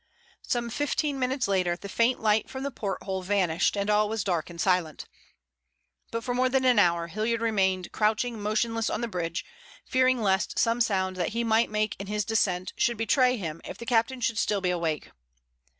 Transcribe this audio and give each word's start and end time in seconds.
Some 0.41 0.71
fifteen 0.71 1.19
minutes 1.19 1.47
later 1.47 1.75
the 1.75 1.87
faint 1.87 2.19
light 2.19 2.49
from 2.49 2.63
the 2.63 2.71
porthole 2.71 3.21
vanished 3.21 3.77
and 3.77 3.87
all 3.87 4.09
was 4.09 4.23
dark 4.23 4.49
and 4.49 4.59
silent. 4.59 5.05
But 6.09 6.23
for 6.23 6.33
more 6.33 6.49
than 6.49 6.65
an 6.65 6.79
hour 6.79 7.05
Hilliard 7.05 7.39
remained 7.39 7.91
crouching 7.91 8.41
motionless 8.41 8.89
on 8.89 9.01
the 9.01 9.07
bridge, 9.07 9.45
fearing 9.85 10.19
lest 10.19 10.57
some 10.57 10.81
sound 10.81 11.17
that 11.17 11.29
he 11.37 11.43
might 11.43 11.69
make 11.69 11.95
in 11.99 12.07
his 12.07 12.25
descent 12.25 12.73
should 12.75 12.97
betray 12.97 13.37
him 13.37 13.61
if 13.63 13.77
the 13.77 13.85
captain 13.85 14.21
should 14.21 14.39
still 14.39 14.59
be 14.59 14.71
awake. 14.71 15.11